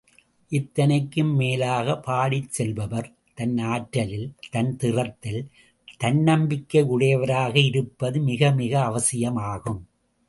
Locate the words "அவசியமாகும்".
8.81-9.81